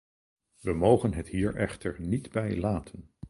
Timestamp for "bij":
2.31-2.57